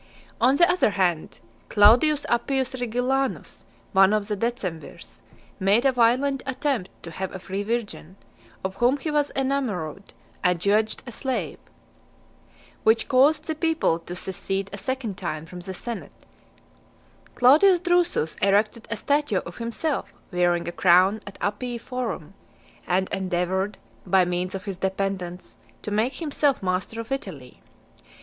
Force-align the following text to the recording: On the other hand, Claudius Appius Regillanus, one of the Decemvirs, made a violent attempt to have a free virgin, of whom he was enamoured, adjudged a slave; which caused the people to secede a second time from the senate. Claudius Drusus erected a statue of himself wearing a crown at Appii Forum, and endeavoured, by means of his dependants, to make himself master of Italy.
On 0.41 0.55
the 0.55 0.67
other 0.67 0.89
hand, 0.89 1.39
Claudius 1.69 2.25
Appius 2.27 2.73
Regillanus, 2.73 3.65
one 3.93 4.13
of 4.13 4.27
the 4.29 4.35
Decemvirs, 4.35 5.21
made 5.59 5.85
a 5.85 5.91
violent 5.91 6.41
attempt 6.47 6.89
to 7.03 7.11
have 7.11 7.31
a 7.35 7.37
free 7.37 7.61
virgin, 7.61 8.17
of 8.63 8.77
whom 8.77 8.97
he 8.97 9.11
was 9.11 9.31
enamoured, 9.35 10.11
adjudged 10.43 11.03
a 11.05 11.11
slave; 11.11 11.59
which 12.81 13.07
caused 13.07 13.43
the 13.45 13.53
people 13.53 13.99
to 13.99 14.15
secede 14.15 14.71
a 14.73 14.77
second 14.79 15.19
time 15.19 15.45
from 15.45 15.59
the 15.59 15.71
senate. 15.71 16.25
Claudius 17.35 17.79
Drusus 17.79 18.35
erected 18.41 18.87
a 18.89 18.97
statue 18.97 19.41
of 19.45 19.57
himself 19.57 20.11
wearing 20.31 20.67
a 20.67 20.71
crown 20.71 21.21
at 21.27 21.39
Appii 21.41 21.79
Forum, 21.79 22.33
and 22.87 23.07
endeavoured, 23.13 23.77
by 24.07 24.25
means 24.25 24.55
of 24.55 24.65
his 24.65 24.77
dependants, 24.77 25.57
to 25.83 25.91
make 25.91 26.13
himself 26.13 26.63
master 26.63 26.99
of 26.99 27.11
Italy. 27.11 27.61